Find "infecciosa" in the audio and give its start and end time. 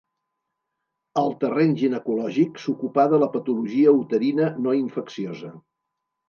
4.81-5.55